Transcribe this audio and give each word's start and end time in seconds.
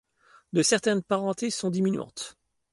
De 0.53 0.63
certaines 0.63 1.03
parentés 1.03 1.51
sont 1.51 1.69
diminuantes. 1.69 2.35